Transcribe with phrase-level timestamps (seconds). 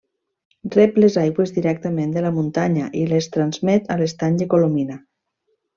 [0.75, 4.99] Rep les aigües directament de la muntanya i les transmet a l'Estany de Colomina.